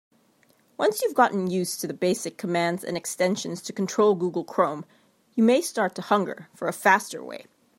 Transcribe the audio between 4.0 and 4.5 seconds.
Google